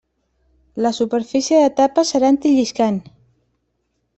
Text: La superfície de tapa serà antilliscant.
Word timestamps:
La 0.85 0.91
superfície 0.99 1.59
de 1.65 1.69
tapa 1.81 2.07
serà 2.13 2.31
antilliscant. 2.35 3.01